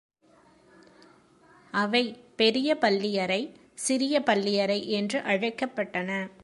[1.71, 2.17] அவை
[2.35, 3.51] பெரிய, பள்ளி யறை,
[3.73, 6.31] சிறிய பள்ளியறை என்று அழைக்கப்பட்டன.